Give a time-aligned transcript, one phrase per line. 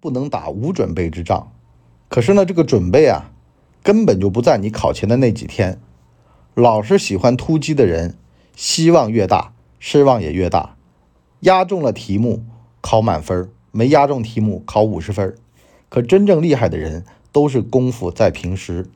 [0.00, 1.52] 不能打无准备之仗。
[2.08, 3.30] 可是呢，这个准备啊，
[3.82, 5.78] 根本就不在你考前的那几天。
[6.54, 8.16] 老是喜欢突击的人，
[8.56, 10.76] 希望越大，失望也越大。
[11.40, 12.42] 压中了题目
[12.80, 15.36] 考满分，没压中题目考五十分。
[15.88, 18.90] 可真正厉害的人，都是功夫在平时。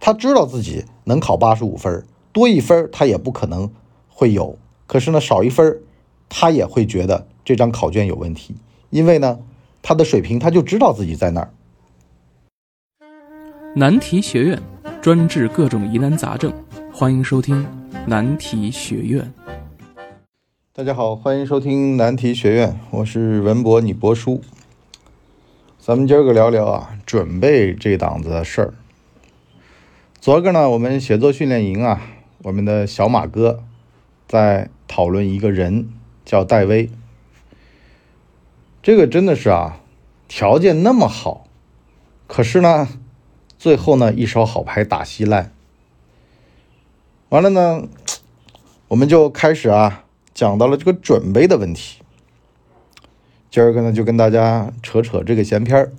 [0.00, 3.70] 他知道自己能考八十五分，多一分他也不可能
[4.08, 4.58] 会有。
[4.86, 5.80] 可是呢，少一分，
[6.28, 8.54] 他也会觉得这张考卷有问题，
[8.90, 9.38] 因为呢，
[9.88, 11.48] 他的水平他就知道自己在那儿。
[13.74, 14.60] 难题学院
[15.00, 16.52] 专治各种疑难杂症，
[16.92, 17.66] 欢迎收听
[18.06, 19.32] 难题学院。
[20.74, 24.42] 大家好，欢迎收听难题学院，我是文博，你博叔。
[25.78, 28.74] 咱们今儿个聊聊啊，准备这档子的事儿。
[30.20, 32.02] 昨儿个呢，我们写作训练营啊，
[32.42, 33.60] 我们的小马哥
[34.26, 35.88] 在讨论一个人，
[36.26, 36.90] 叫戴威。
[38.82, 39.80] 这个真的是啊，
[40.28, 41.46] 条件那么好，
[42.26, 42.88] 可是呢。
[43.58, 45.52] 最后呢，一手好牌打稀烂。
[47.30, 47.88] 完了呢，
[48.86, 52.00] 我们就开始啊，讲到了这个准备的问题。
[53.50, 55.92] 今儿个呢，就跟大家扯扯这个闲篇儿。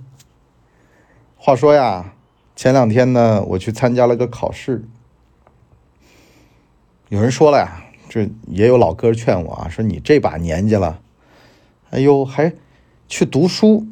[1.36, 2.14] 话说呀，
[2.56, 4.82] 前两天呢，我去参加了个考试。
[7.10, 11.02] 有人说了呀，这也有老哥劝我啊，说你这把年纪了，
[11.90, 12.54] 哎呦，还
[13.10, 13.86] 去读书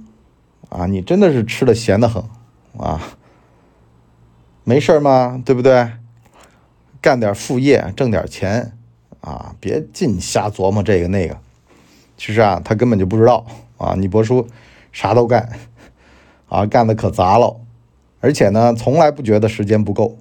[0.70, 0.86] 啊？
[0.86, 2.22] 你真的是吃的闲的很
[2.78, 3.19] 啊！
[4.62, 5.42] 没事吗？
[5.44, 5.91] 对不对？
[7.02, 8.72] 干点副业，挣点钱
[9.20, 9.56] 啊！
[9.58, 11.36] 别净瞎琢磨这个那个。
[12.16, 13.44] 其实啊，他根本就不知道
[13.77, 13.94] 啊。
[13.98, 14.46] 你博叔
[14.92, 15.50] 啥都干
[16.48, 17.61] 啊，干的可杂了，
[18.20, 20.16] 而且呢，从来不觉得时间不够。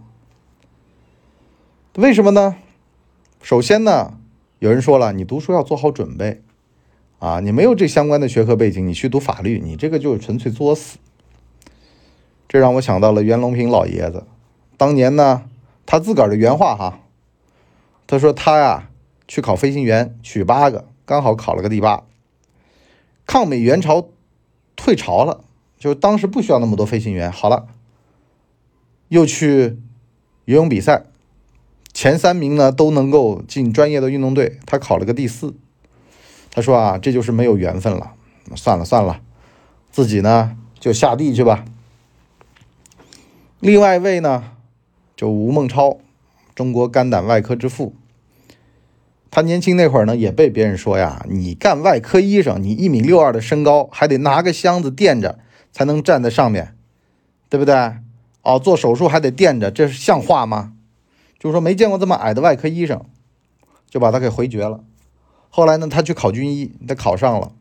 [1.96, 2.56] 为什么呢？
[3.44, 4.18] 首先呢，
[4.58, 6.42] 有人说了，你读书要做好准备
[7.20, 7.40] 啊。
[7.40, 10.98] 你没有这相关的学科背景，你去读法律，你这个就是纯粹作死。
[12.48, 14.26] 这让我想到了袁隆平老爷子。
[14.78, 15.44] 当年呢，
[15.86, 17.00] 他自个儿的原话哈，
[18.06, 18.90] 他说他呀
[19.28, 22.04] 去考飞行员，取八个，刚好考了个第八。
[23.26, 24.08] 抗美援朝
[24.78, 25.44] 退潮了，
[25.78, 27.68] 就当时不需要那么多飞行员，好了，
[29.10, 29.78] 又去
[30.46, 31.04] 游泳比赛，
[31.92, 35.56] 前三名呢都能够进专业的运动队，他考了个第四。
[36.58, 38.14] 他说啊，这就是没有缘分了，
[38.56, 39.22] 算了算了，
[39.92, 41.64] 自己呢就下地去吧。
[43.60, 44.54] 另外一位呢？
[45.16, 46.00] 就吴孟超，
[46.56, 47.94] 中国肝胆外科之父。
[49.30, 55.38] 他年轻那会儿呢，也被别人说呀：“你干外科医生，你一米六二的身高，还得拿个箱子垫着
[55.72, 56.76] 才能站在上面，
[57.50, 57.76] 对不对？
[58.42, 60.74] 哦，做手术还得垫着，这是像话吗？”
[61.38, 63.06] 就说没见过这么矮的外科医生，
[63.88, 64.84] 就把他给回绝了。
[65.50, 67.52] 后来呢，他去考军医，他考上了。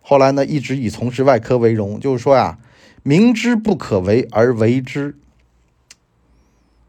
[0.00, 2.00] 后来呢，一直以从事外科为荣。
[2.00, 2.58] 就是说呀，
[3.02, 5.16] 明知不可为而为之。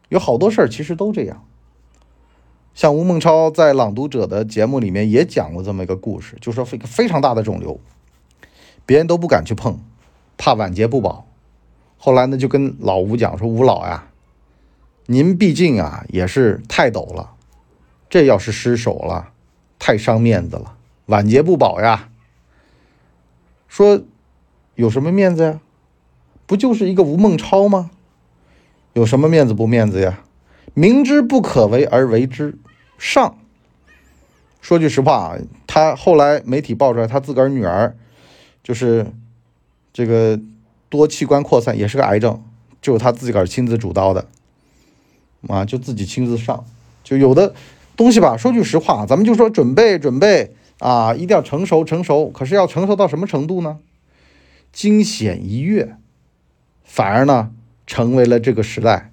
[0.10, 1.46] 有好多事儿其实都这样，
[2.74, 7.80] 像吴孟超在《朗读者》的节目里面也讲过这么一个故事，就说非非常大的肿瘤，
[8.86, 9.80] 别人都不敢去碰，
[10.38, 11.28] 怕晚节不保。
[11.98, 14.10] 后来呢，就跟老吴讲说：“吴老呀，
[15.06, 17.32] 您毕竟啊也是泰斗了，
[18.10, 19.31] 这要是失手了，
[19.82, 20.78] 太伤面子了，
[21.08, 22.10] 晚节不保呀。”
[23.68, 24.04] 说
[24.76, 25.60] 有什么面子呀？
[26.46, 27.90] 不就是一个吴孟超吗？
[28.94, 30.20] 有什么面子不面子呀？
[30.76, 32.60] 明知不可为而为之，
[33.00, 33.38] 上。
[34.62, 37.98] 说句实话啊，他后来媒体爆出来，他自个儿女儿
[38.62, 39.08] 就是
[39.92, 40.40] 这个
[40.90, 42.44] 多器官扩散，也是个癌症，
[42.82, 44.28] 就是他自个儿亲自主刀的，
[45.48, 46.64] 啊，就自己亲自上。
[47.04, 47.56] 就有的
[47.96, 52.30] 东西吧，说句实话，咱们就说准备准备啊，一定要成熟成熟。
[52.30, 53.80] 可是要成熟到什么程度呢？
[54.72, 55.98] 惊险一跃，
[56.84, 57.52] 反而呢？
[57.88, 59.12] 成为了这个时代，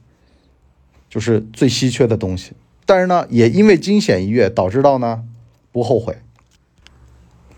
[1.11, 2.53] 就是最稀缺的东西。
[2.87, 5.25] 但是呢，也因为惊险一跃，导致到呢
[5.73, 6.19] 不后悔。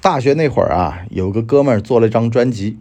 [0.01, 2.79] 大学那会儿啊，有个哥们儿做了一张专辑。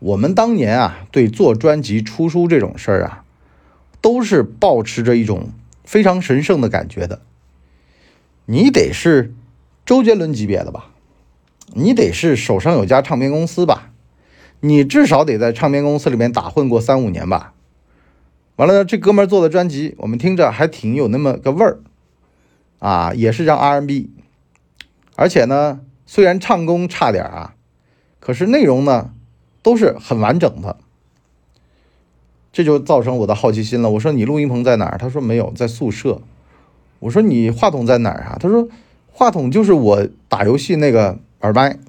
[0.00, 3.24] 我们当年啊，对做专辑、出书这种事儿啊，
[4.00, 5.50] 都是保持着一种
[5.84, 7.22] 非常神圣的感觉的。
[8.46, 9.32] 你得是
[9.86, 10.90] 周杰伦级别的吧？
[11.72, 13.90] 你得是手上有家唱片公司吧？
[14.60, 17.54] 你至少得在唱片公司里面打混过三五年吧。
[18.56, 21.80] 完了，这哥们做的专辑，我们听着还挺有那么个味儿
[22.78, 24.10] 啊，也是张 R&B，
[25.16, 27.54] 而且呢，虽然唱功差点啊，
[28.20, 29.12] 可是内容呢
[29.62, 30.78] 都是很完整的。
[32.54, 33.90] 这就造成我的好奇心了。
[33.90, 34.96] 我说你录音棚在哪儿？
[34.96, 36.22] 他说没有，在宿舍。
[37.00, 38.38] 我说你话筒在哪儿啊？
[38.38, 38.68] 他说
[39.10, 41.80] 话筒就是我打游戏那个耳麦。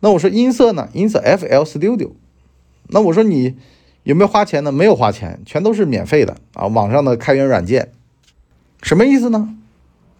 [0.00, 0.88] 那我说音色呢？
[0.92, 2.10] 音色 FL Studio。
[2.88, 3.54] 那我说你
[4.02, 4.72] 有没有花钱呢？
[4.72, 7.92] 没有花钱，全都是免费的啊，网上的开源软件。
[8.82, 9.56] 什么意思呢？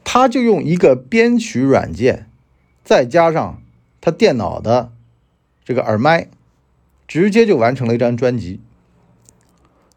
[0.04, 2.28] 他就用一个编曲软件，
[2.84, 3.60] 再加上
[4.00, 4.92] 他电脑的
[5.64, 6.28] 这个耳麦，
[7.08, 8.60] 直接就完成了一张专辑。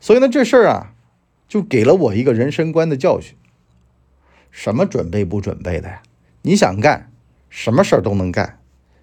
[0.02, 0.92] 所以呢，这事儿啊，
[1.48, 3.36] 就给了我一个人生观的教训。
[4.50, 6.02] 什么准备不准备的呀？
[6.42, 7.10] 你想干
[7.50, 8.60] 什么事儿都能干，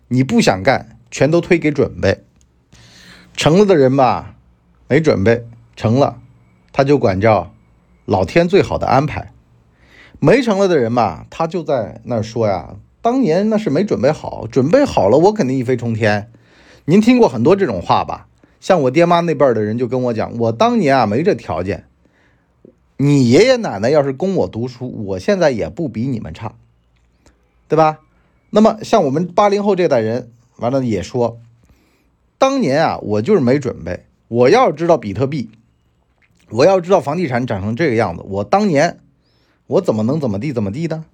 [0.08, 2.24] 你不想干，全都推给准备。
[3.34, 4.34] 成了的人吧，
[4.88, 5.44] 没准备；
[5.76, 6.20] 成了，
[6.72, 7.54] 他就管叫
[8.04, 9.32] 老天最好的安排。
[10.18, 16.30] 没成了的人吧，他就在那儿说呀：“当年那是没准备好，准备好了，我肯定一飞冲天。”
[16.86, 18.27] 您听过很多这种话吧？
[18.60, 21.84] 像我爹妈那辈儿的人就跟我讲：“我当年啊没这条件，
[22.96, 26.55] 你爷爷奶奶要是供我读书，我现在也不比你们差，
[27.69, 28.00] 对吧？”
[28.50, 31.38] 那么像我们八零后这代人，完了也说。
[32.38, 34.06] 当年啊，我就是没准备。
[34.28, 35.50] 我要知道比特币，
[36.50, 39.00] 我要知道房地产涨成这个样子，我当年
[39.66, 41.05] 我怎么能怎么地怎么地的，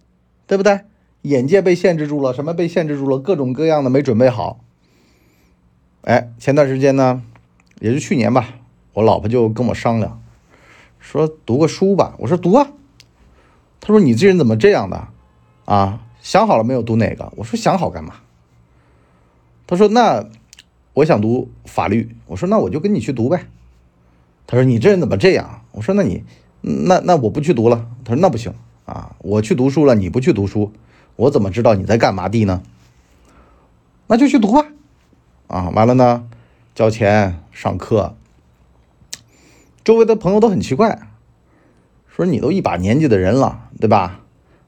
[0.46, 0.81] 对不对？
[1.23, 3.19] 眼界被限制住了，什么被限制住了？
[3.19, 4.61] 各种各样的没准备好。
[6.02, 7.23] 哎，前段时间呢，
[7.81, 8.49] 也就去年吧，
[8.93, 10.23] 我老婆就跟我商量，
[10.99, 12.15] 说读个书吧。
[12.19, 12.71] 我说读啊。
[13.81, 15.09] 她说你这人怎么这样的
[15.65, 16.00] 啊？
[16.21, 16.82] 想好了没有？
[16.82, 17.32] 读哪个？
[17.37, 18.15] 我说想好干嘛？
[19.67, 20.26] 她说那。
[20.94, 23.49] 我想读法律，我说那我就跟你去读呗。
[24.47, 25.65] 他说你这人怎么这样？
[25.73, 26.23] 我说那你
[26.61, 27.91] 那那我不去读了。
[28.05, 28.55] 他说那不行
[28.85, 30.73] 啊，我去读书了，你不去读书，
[31.17, 32.62] 我怎么知道你在干嘛地呢？
[34.06, 34.69] 那就去读吧。
[35.49, 36.29] 啊，完了呢，
[36.75, 38.17] 交钱上课。
[39.85, 41.09] 周围的朋友都很奇怪，
[42.09, 44.23] 说你都一把年纪的人了，对吧？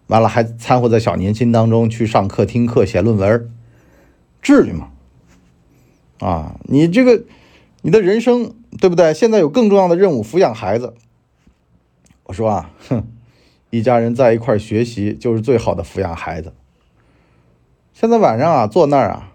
[0.06, 3.50] 完了还掺和在小年轻当中去上课听课写论文，
[4.40, 4.90] 至于吗？
[6.20, 7.24] 啊，你这个，
[7.82, 9.12] 你的人生对不对？
[9.12, 10.94] 现在有更重要的任务，抚养孩子。
[12.24, 13.04] 我说啊，哼，
[13.70, 16.52] 一家人在一块学习就是最好的抚养孩子。
[17.92, 19.32] 现在晚上啊，坐那儿啊，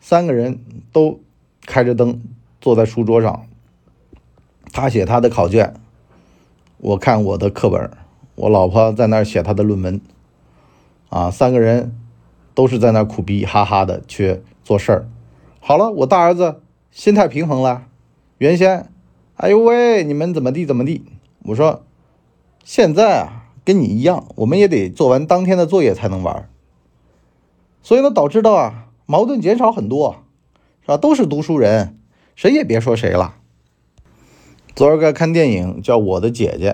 [0.00, 0.58] 三个人
[0.92, 1.20] 都
[1.66, 2.20] 开着灯，
[2.60, 3.46] 坐在书桌上，
[4.72, 5.74] 他写他的考卷，
[6.78, 7.90] 我看我的课本，
[8.34, 10.00] 我老婆在那儿写她的论文。
[11.08, 11.94] 啊，三个人
[12.54, 15.08] 都是在那苦逼哈哈的去做事儿。
[15.60, 17.86] 好了，我大儿子心态平衡了。
[18.38, 18.90] 原先，
[19.36, 21.04] 哎呦喂，你们怎么地怎么地？
[21.42, 21.84] 我说，
[22.64, 26.48] 现在啊，跟你一样，我们也得做完当天的作业才能玩。
[27.82, 30.21] 所以呢，导致到啊，矛盾减少很多，
[30.82, 30.96] 是吧？
[30.96, 31.96] 都是读书人，
[32.36, 33.36] 谁也别说谁了。
[34.74, 36.72] 昨儿个看电影叫《我的姐姐》，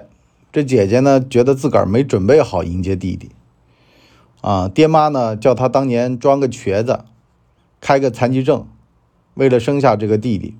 [0.50, 3.30] 这姐姐呢，觉得自个儿没准备好迎接弟弟。
[4.40, 7.04] 啊，爹妈呢，叫他当年装个瘸子，
[7.80, 8.66] 开个残疾证。
[9.34, 10.54] 为了生下这个弟弟，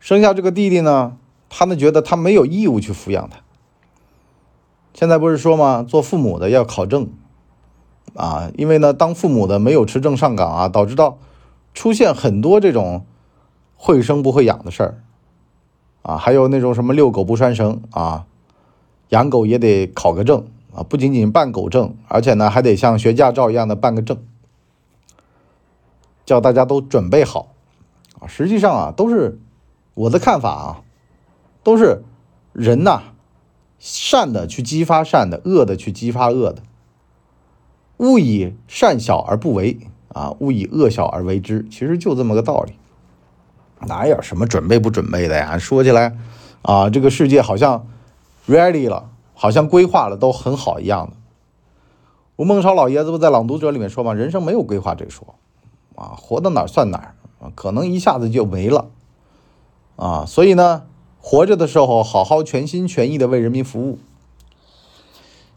[0.00, 1.16] 生下这个弟弟呢，
[1.48, 3.38] 他们觉得他没有义务去抚养他。
[4.92, 5.82] 现在不是说吗？
[5.82, 7.08] 做父母的要考证
[8.14, 11.18] 啊，因为呢，当父母的没有持证上岗啊，导致到
[11.74, 13.04] 出现很多这种
[13.76, 15.02] 会生不会养的事儿
[16.02, 18.26] 啊，还有那种什么遛狗不拴绳啊，
[19.10, 24.16] 养狗也得考个证啊，不仅仅办狗证，而且呢，还得像学驾照一样的办个证。
[26.24, 27.48] 叫大家都准备好，
[28.18, 29.38] 啊，实际上啊，都是
[29.94, 30.82] 我的看法啊，
[31.62, 32.02] 都是
[32.52, 33.02] 人呐，
[33.78, 36.62] 善的去激发善的，恶的去激发恶的。
[37.98, 39.78] 勿以善小而不为
[40.14, 42.72] 啊，勿以恶小而为之，其实就这么个道理。
[43.86, 45.58] 哪有什么准备不准备的呀？
[45.58, 46.16] 说起来
[46.62, 47.86] 啊，这个世界好像
[48.48, 51.12] ready 了，好像规划了都很好一样的。
[52.36, 54.14] 吴孟超老爷子不在《朗读者》里面说吗？
[54.14, 55.34] 人生没有规划这说。
[55.96, 58.86] 啊，活到哪儿算哪儿啊，可能一下子就没了
[59.96, 60.84] 啊，所以呢，
[61.20, 63.98] 活着的时候好好全心全意的为人民服务。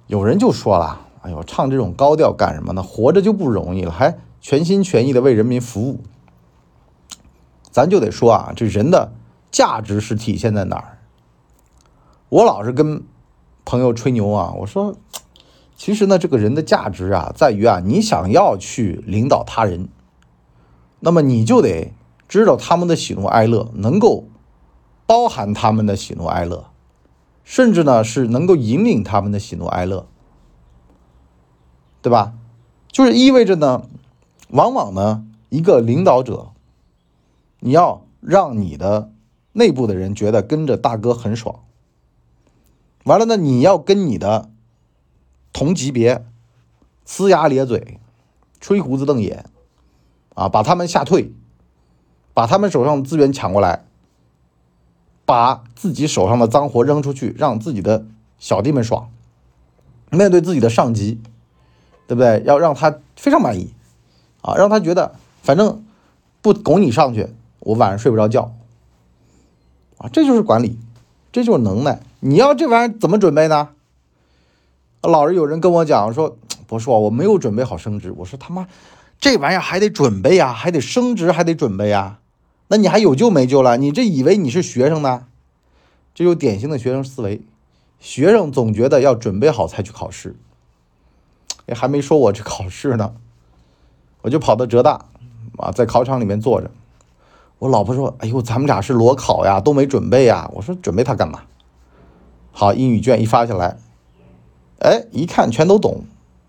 [0.06, 2.84] 有人就说了，哎呦，唱这种高调干什么呢？
[2.84, 6.02] 活着就不容易了，还全心全意的为人民服务。
[7.72, 9.14] 咱就得说啊，这人的
[9.52, 10.98] 价值是体现在哪儿？
[12.30, 13.04] 我老是跟
[13.64, 14.96] 朋友吹牛啊，我说，
[15.76, 19.88] 其实呢，这个人的价值啊，在于啊，你想要去领导他人。
[21.00, 21.94] 那么你就得
[22.28, 24.26] 知道他们的喜怒哀乐，能够
[25.06, 26.72] 包含他们的喜怒哀乐，
[27.44, 30.08] 甚至呢是能够引领他们的喜怒哀乐，
[32.02, 32.34] 对吧？
[32.92, 33.84] 就是意味着呢，
[34.50, 36.52] 往往呢一个领导者，
[37.60, 39.12] 你要让你的
[39.54, 41.64] 内部的人觉得跟着大哥很爽。
[43.04, 44.50] 完了呢，你要跟你的
[45.54, 46.26] 同级别
[47.06, 48.00] 呲牙咧嘴、
[48.60, 49.46] 吹胡子瞪眼。
[50.36, 51.34] 啊，把他们吓退，
[52.36, 53.86] 把他们手上的资源抢过来，
[55.26, 58.06] 把自己手上的脏活扔出去，让自己的
[58.38, 59.10] 小弟们爽。
[60.12, 61.20] 面对自己的上级，
[62.06, 62.44] 对不对？
[62.46, 63.74] 要让他非常满意，
[64.42, 65.84] 啊，让他觉得反正
[66.42, 67.28] 不拱你上去，
[67.60, 68.54] 我晚上睡不着觉。
[69.98, 70.78] 啊，这就是管理，
[71.32, 72.02] 这就是能耐。
[72.20, 73.70] 你要这玩意儿怎么准备呢？
[75.02, 78.14] 老是有人跟我讲说，博士啊，我没有准备好升职。
[78.18, 78.68] 我说他妈，
[79.20, 82.20] 这玩意儿还得准备呀，还得升职，还得准备呀。
[82.68, 83.78] 那你还有救没救了？
[83.78, 85.26] 你这以为你是学生呢？
[86.14, 87.42] 这就典型的学生思维。
[88.00, 90.36] 学生总觉得要准备好才去考试。
[91.68, 93.16] 哎，还没说我这考试呢，
[94.22, 95.06] 我就跑到浙大
[95.58, 96.70] 啊，在考场里面坐着。
[97.60, 101.42] 我老婆说：“哎呦，咱们俩是裸考呀，都没准备呀。”我说：“准备它干嘛？”
[102.54, 103.78] 好，英语卷一发下来，
[104.80, 106.04] 哎，一看全都懂。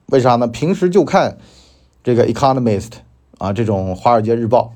[0.07, 0.47] 为啥呢？
[0.47, 1.39] 平时就看
[2.03, 2.89] 这个《Economist》
[3.39, 4.73] 啊，这种《华尔街日报》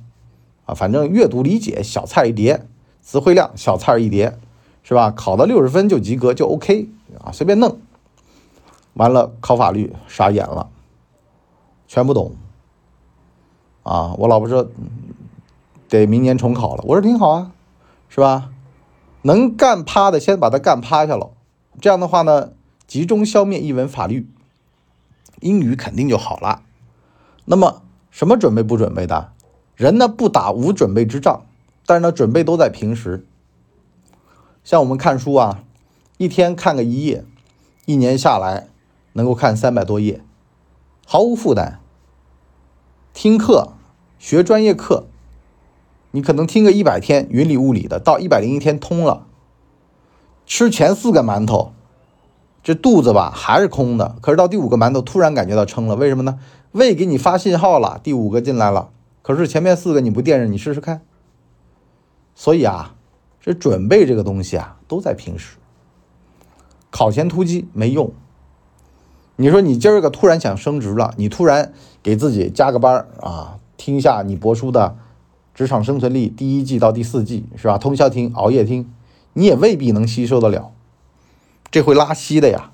[0.71, 2.67] 啊，反正阅读理解小菜一碟，
[3.01, 4.39] 词汇量小菜一碟，
[4.83, 5.11] 是吧？
[5.11, 6.89] 考到六十分就及格就 OK
[7.23, 7.79] 啊，随便弄。
[8.95, 10.69] 完了，考法律傻眼了，
[11.89, 12.33] 全不懂。
[13.83, 14.69] 啊，我老婆说。
[15.89, 17.53] 得明年重考了，我说挺好啊，
[18.09, 18.49] 是吧？
[19.21, 21.33] 能干趴的先把他干趴下了，
[21.83, 22.53] 这样的话呢，
[22.87, 24.27] 集中消灭一文法律，
[25.41, 26.63] 英语肯定就好了。
[27.45, 29.33] 那么什么准备不准备的？
[29.77, 31.43] 人呢不打无准备之仗，
[31.85, 33.27] 但是呢准备都在平时。
[34.65, 35.63] 像我们看书啊，
[36.17, 37.27] 一天看个一页，
[37.85, 38.69] 一年下来
[39.13, 40.23] 能够看三百多页，
[41.07, 41.82] 毫无负担。
[43.23, 43.75] 听课
[44.19, 45.07] 学专业课。
[46.11, 49.29] 你可能听个一百天云里雾里的，到一百零一天通了，
[50.45, 51.73] 吃前四个馒头，
[52.65, 54.17] 这肚子吧还是空的。
[54.21, 56.41] 可是到第五个馒头突然感觉到撑了，为什么呢？
[56.73, 58.91] 胃给你发信号了，第五个进来了。
[59.23, 61.03] 可是前面四个你不垫着，你试试看。
[62.35, 62.97] 所以啊，
[63.41, 65.59] 这准备这个东西啊，都在平时。
[66.91, 68.13] 考前突击没用。
[69.37, 71.73] 你说你今儿个突然想升职了，你突然
[72.03, 74.97] 给自己加个班啊，听一下你博书的。
[75.55, 77.77] 职场生存力第一季到第四季是吧？
[77.77, 78.91] 通宵听，熬夜听，
[79.35, 80.73] 你也未必能吸收得了，
[81.71, 82.71] 这会拉稀的呀。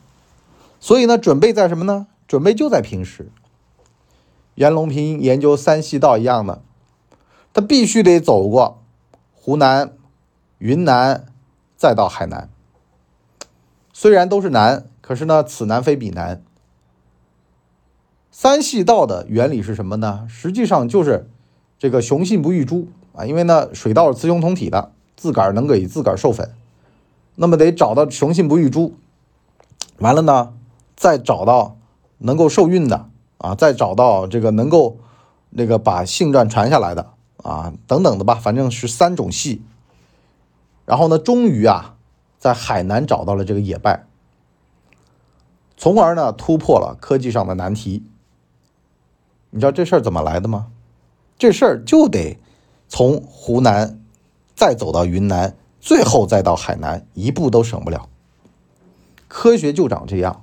[0.79, 2.07] 所以呢，准备在什么呢？
[2.29, 3.33] 准备就在平时。
[4.55, 6.63] 袁隆平研究三系道一样的，
[7.53, 8.81] 他必须得走过
[9.35, 9.93] 湖南、
[10.59, 11.27] 云南，
[11.77, 12.49] 再到海南。
[13.93, 16.41] 虽然都是南，可是呢，此南非彼南。
[18.41, 20.25] 三系道的原理是什么呢？
[20.29, 21.29] 实际上就是。
[21.77, 26.53] 这个雄性不育株啊，因为呢水稻是雌雄同体的，自个儿能给自个儿授粉，
[27.35, 28.95] 那么得找到雄性不育株，
[29.99, 30.55] 完了呢
[30.95, 31.77] 再找到
[32.19, 34.99] 能够受孕的啊，再找到这个能够
[35.51, 37.11] 那个把性传传下来的
[37.43, 39.63] 啊等等的吧，反正是三种系。
[40.85, 41.97] 然后呢，终于啊
[42.39, 44.07] 在海南找到了这个野败，
[45.77, 48.05] 从而呢突破了科技上的难题。
[49.51, 50.67] 你知道这事儿怎么来的吗？
[51.39, 52.37] 这事儿就得
[52.89, 54.01] 从湖南
[54.55, 58.09] 再走到云南，最后再到海南，一步都省不了。
[59.29, 60.43] 科学就长这样，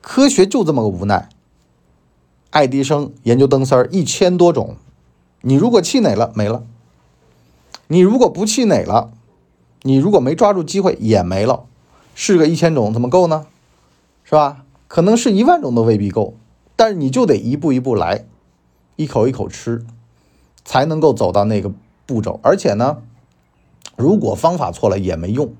[0.00, 1.28] 科学就这么个无奈。
[2.50, 4.76] 爱迪生研究灯丝儿一千多种，
[5.40, 6.64] 你如果气馁了没了，
[7.88, 9.10] 你如果不气馁了，
[9.82, 11.64] 你如果没抓住机会也没了。
[12.14, 13.46] 试个一千种怎么够呢？
[14.22, 14.64] 是吧？
[14.86, 16.34] 可能是一万种都未必够，
[16.82, 18.24] 但是你就得一步一步来。
[18.96, 19.86] 一口一口吃，
[20.64, 21.70] 才能够走到那个
[22.06, 22.40] 步骤。
[22.42, 23.04] 而且呢，
[23.96, 25.54] 如果方法错了也没用。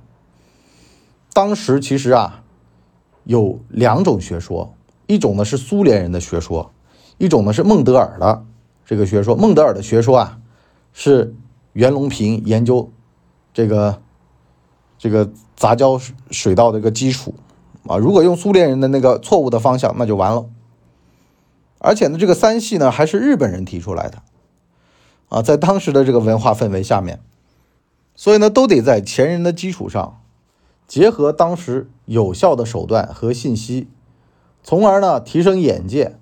[1.32, 2.42] 当时其实啊，
[3.22, 4.74] 有两种学说，
[5.06, 6.72] 一种呢是苏联人的学说，
[7.18, 8.44] 一种呢是孟德尔的
[8.84, 9.36] 这个学说。
[9.36, 10.40] 孟德尔的学说啊，
[10.92, 11.36] 是
[11.72, 12.90] 袁隆平研究
[13.54, 14.02] 这个
[14.98, 16.00] 这个杂交
[16.32, 17.32] 水稻的一个基础
[17.86, 17.96] 啊。
[17.96, 20.46] 如果用苏联人的那个错误的方向，那就完了。
[21.84, 24.22] 而且呢，这个三系呢还是日本人提出来的，
[25.28, 27.18] 啊，在当时的这个文化氛围下面，
[28.14, 30.20] 所以呢，都得在前人的基础上，
[30.86, 33.88] 结合当时有效的手段和信息，
[34.62, 36.16] 从而呢提升眼界，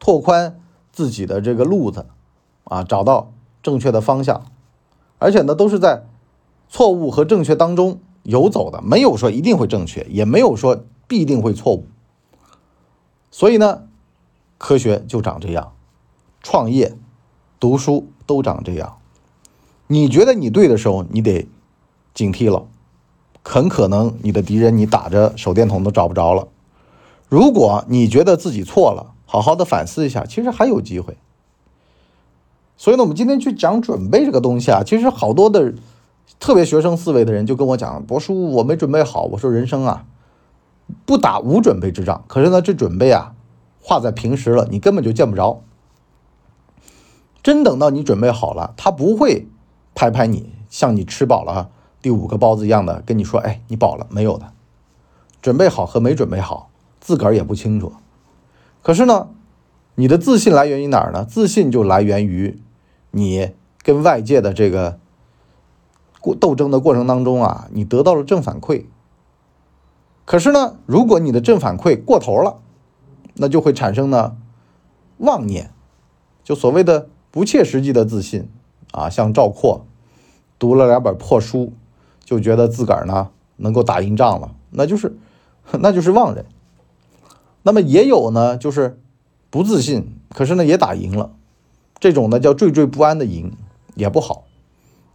[0.00, 2.06] 拓宽自己的这个路子，
[2.64, 4.44] 啊，找到正确的方向，
[5.20, 6.02] 而且呢，都是在
[6.68, 11.86] 错误和正确当中游走的，没有说一定会正确，也没有说必定会错误，
[13.30, 13.84] 所以呢。
[14.58, 15.72] 科学就长这样，
[16.42, 16.96] 创业、
[17.58, 18.98] 读书都长这样。
[19.86, 21.46] 你觉得你对的时候，你得
[22.14, 22.66] 警惕了，
[23.42, 26.48] 很可能你的敌人你打着手电筒都找不着了。
[27.28, 31.16] 如果你觉得自己错了，好好的反思一下，其实还有机会。
[32.76, 35.74] 所以呢，我们今天去讲准备这个东西啊，其实好多的
[36.40, 39.24] 特别学生思维的人就跟我讲，博叔我没准备好。
[39.24, 40.06] 我说人生啊，
[41.04, 42.24] 不打无准备之仗。
[42.26, 43.33] 可是呢，这准备啊，
[43.86, 45.62] 画在平时了，你根本就见不着。
[47.42, 49.46] 真等到你准备好了，他不会
[49.94, 54.54] 拍拍你，像你吃饱了第五个包子一样的跟你说：“哎，你饱了没有的？”
[55.42, 57.92] 准备好和没准备好，自个儿也不清楚。
[58.82, 59.28] 可是呢，
[59.96, 61.22] 你的自信来源于哪儿呢？
[61.22, 62.58] 自信就来源于
[63.10, 63.50] 你
[63.82, 64.98] 跟外界的这个
[66.22, 68.86] 过斗争的过程当中啊，你得到了正反馈。
[70.24, 72.62] 可是呢，如果你的正反馈过头了，
[73.34, 74.36] 那就会产生呢
[75.18, 75.70] 妄念，
[76.42, 78.48] 就所谓的不切实际的自信
[78.92, 79.10] 啊。
[79.10, 79.86] 像赵括
[80.58, 81.72] 读了两本破书，
[82.24, 85.16] 就觉得自个儿呢能够打赢仗了，那就是。
[85.80, 86.44] 那就是妄人，
[87.62, 89.00] 那么也有呢，就是
[89.48, 91.30] 不自信，可是呢也打赢了，
[91.98, 93.56] 这种呢叫惴惴不安的赢
[93.94, 94.44] 也不好，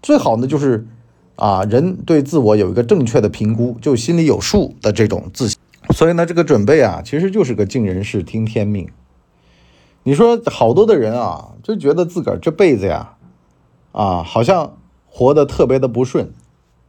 [0.01, 0.88] 最好呢就是
[1.35, 5.59] 啊人对自我有一个正确的评估，就心里有数的这种自信。
[5.93, 8.89] 所以呢这个准备啊其实就是个尽人事听天命。
[10.03, 13.17] 你说好多的人啊就觉得自个儿这辈子呀
[13.91, 14.77] 啊好像
[15.08, 16.31] 活得特别的不顺，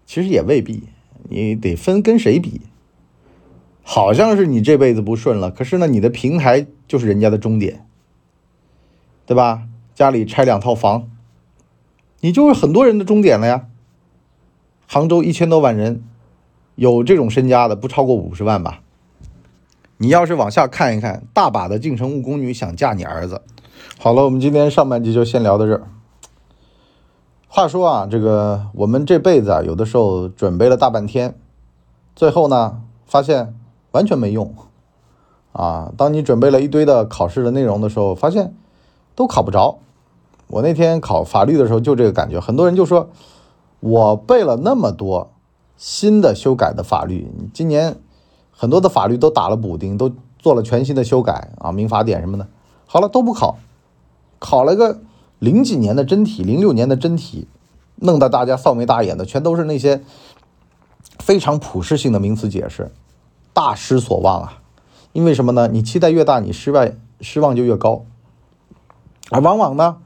[0.07, 0.85] 其实也未必，
[1.29, 2.61] 你得分跟谁比。
[3.83, 7.87] 好像是你这辈子不顺了，可是呢，你的平台就是人家的终点，
[9.27, 9.63] 对吧？
[9.95, 11.11] 家里拆两套房，
[12.21, 13.67] 你就是很多人的终点了呀。
[14.87, 16.05] 杭州一千多万人，
[16.77, 18.83] 有这种身家的不超过五十万吧？
[20.03, 23.43] 你要是往下看一看，大把的进城务工女想嫁你儿子。
[23.99, 25.83] 好了，我们今天上半集就先聊到这儿。
[27.47, 31.39] 话说啊，这个我们这辈子啊，有的时候准备了大半天，
[32.17, 33.55] 最后呢，发现。
[33.93, 34.55] 完全没用，
[35.51, 35.91] 啊！
[35.97, 38.55] 当你准备了一堆的考试的内容的时候，发现
[39.17, 39.81] 都考不着。
[40.47, 43.11] 我那天考法律的时候就这个感觉，很多人就说，
[43.81, 45.33] 我背了那么多
[45.77, 47.97] 新的修改的法律，今年
[48.61, 52.47] 很多的法律都打了补丁，都做了全新的修改啊，民法典什么的，
[52.85, 53.57] 好了都不考，
[54.39, 55.01] 考了个
[55.39, 57.49] 零几年的真题，零六年的真题，
[57.97, 60.03] 弄得大家臊眉大眼的，全都是那些
[61.19, 62.93] 非常普适性的名词解释。
[63.55, 64.59] 大失所望啊！
[65.15, 65.67] 因为什么呢？
[65.69, 68.05] 你期待越大，你失败失望就越高。
[69.31, 69.97] 而往往呢，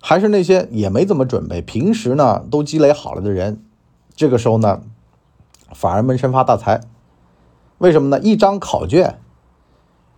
[0.00, 3.62] 还是那些也没怎么准备，平时呢都积累好了的人，
[4.16, 4.80] 这个时候呢，
[5.74, 6.80] 反而闷声发大财。
[7.80, 8.20] 为什么呢？
[8.20, 9.20] 一张考卷，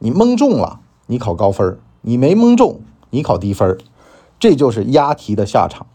[0.01, 3.79] 你蒙中了，你考高分你没蒙中，你考低分
[4.41, 5.87] 这就是押题的下场。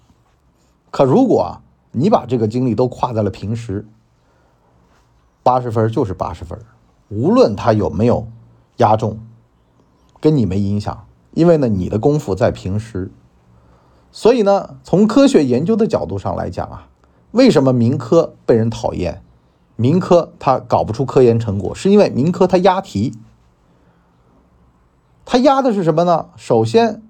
[0.92, 3.86] 可如果你把这个精力都花在了平时，
[5.44, 6.58] 八十分就是八十分，
[7.10, 8.26] 无论他有没有
[8.78, 9.20] 压中，
[10.22, 13.12] 跟你没影响，因为呢，你的功夫在平时。
[14.10, 16.88] 所以呢，从科学研究的角度上来讲啊，
[17.32, 19.22] 为什么民科被人讨厌？
[19.78, 23.14] 民科它搞不出科研成果，是因为民科它押题，
[25.24, 26.28] 它押的是什么呢？
[26.36, 27.02] 首先，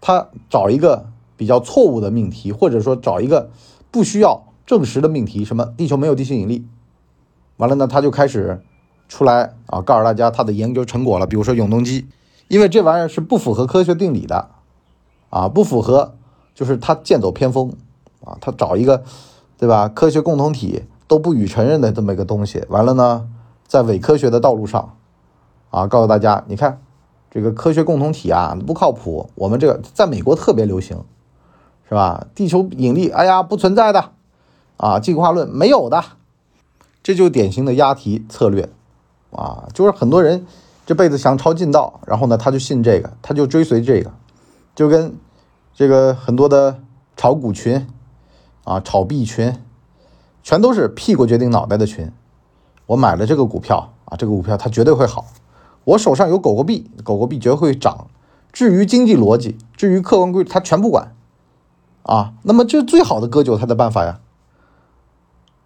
[0.00, 3.50] 他找一个比较错误的命题，或者说找一个
[3.90, 6.66] 不需要证实的命题，什么地球没有地心引力。
[7.56, 8.60] 完了呢，他就开始
[9.08, 11.26] 出来啊，告诉大家他的研究成果了。
[11.26, 12.06] 比如说永动机，
[12.48, 14.50] 因为这玩意儿是不符合科学定理的，
[15.30, 16.16] 啊，不符合，
[16.54, 17.72] 就是他剑走偏锋
[18.24, 19.04] 啊，他找一个，
[19.56, 19.88] 对吧？
[19.88, 22.64] 科学共同体都不予承认的这么一个东西。
[22.68, 23.28] 完了呢，
[23.66, 24.96] 在伪科学的道路上，
[25.70, 26.80] 啊，告诉大家，你看
[27.30, 29.30] 这个科学共同体啊不靠谱。
[29.34, 31.04] 我们这个在美国特别流行，
[31.88, 32.26] 是吧？
[32.34, 34.12] 地球引力，哎呀，不存在的，
[34.76, 36.02] 啊，进化论没有的。
[37.02, 38.70] 这就典型的押题策略，
[39.30, 40.46] 啊，就是很多人
[40.86, 44.10] 这辈子想抄近道，然后呢，他就信这个，他就追随这个，
[44.74, 45.14] 就跟
[45.74, 46.78] 这个很多的
[47.14, 47.86] 炒股群，
[48.64, 49.54] 啊，炒币群，
[50.44, 52.12] 全都是屁股决定脑袋的群。
[52.86, 55.26] 我买了这个股票，啊，这个股票它绝对会好。
[55.82, 58.06] 我手上有狗狗币，狗狗币绝对会涨。
[58.52, 61.12] 至于经济逻辑，至于客观规律，他全不管。
[62.04, 64.20] 啊，那么这最好的割韭菜的办法呀。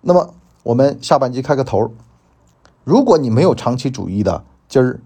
[0.00, 0.32] 那么。
[0.64, 1.92] 我们下半集开个头
[2.84, 5.00] 如果你没有长期主义的今儿，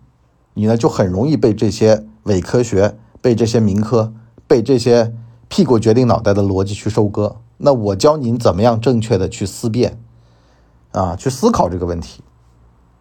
[0.54, 4.12] 你呢就很容易被这些伪科学、被这些民科、
[4.48, 5.14] 被这些
[5.46, 7.36] 屁股决定脑袋的逻辑去收割。
[7.64, 9.98] 那我教您怎么样正确的去思辨，
[10.90, 12.22] 啊，去思考这个问题，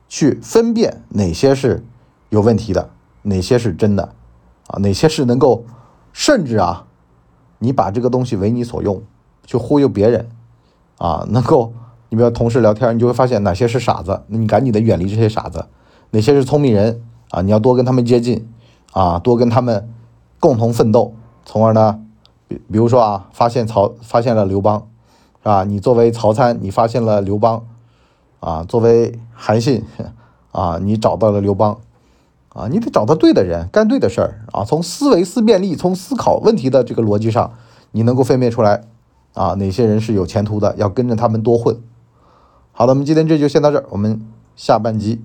[0.07, 1.83] 去分辨哪些是
[2.29, 2.91] 有问题的，
[3.23, 4.13] 哪些是真的，
[4.67, 5.65] 啊，哪些是能够，
[6.13, 6.85] 甚至啊，
[7.57, 9.01] 你把这个东西为你所用，
[9.47, 10.29] 去忽悠别人，
[10.97, 11.73] 啊，能够。
[12.09, 15.61] 你比如同事聊天，你就会发现哪些是傻子，那你赶紧的远离这些傻子；
[16.11, 18.47] 哪些是聪明人啊，你要多跟他们接近，
[18.91, 19.89] 啊，多跟他们
[20.39, 22.01] 共同奋斗，从而呢
[22.71, 24.87] 比如说啊，发现曹发现了刘邦，
[25.39, 25.63] 是吧？
[25.63, 27.65] 你作为曹参，你发现了刘邦，
[28.39, 29.83] 啊，作为韩信，
[30.51, 31.79] 啊，你找到了刘邦，
[32.49, 34.63] 啊，你得找到对的人，干对的事儿啊。
[34.63, 37.53] 从思维思辨力，从思考问题的这个逻辑上，
[37.91, 38.83] 你能够分辨出来，
[39.33, 41.79] 啊，哪些人是有前途的，要跟着他们多混。
[42.71, 44.21] 好的，我们今天这就先到这儿，我们
[44.55, 45.21] 下半集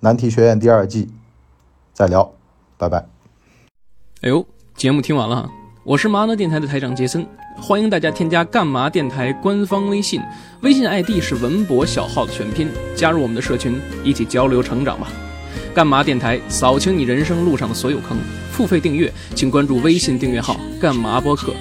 [0.00, 1.10] 难题学院第二季
[1.92, 2.32] 再聊，
[2.76, 3.06] 拜拜。
[4.22, 4.44] 哎呦，
[4.74, 5.50] 节目听完了，
[5.86, 7.26] 我是麻辣电台的台长杰森，
[7.60, 10.18] 欢迎大家添加干嘛电台官方微信，
[10.62, 15.12] 微信 ID 是文博小号的全拼，加入我们的社群，一起交流成长吧。
[15.74, 18.16] 干嘛电台扫清你人生路上的所有坑，
[18.50, 21.52] 付费订阅请关注微信订阅号干嘛播客。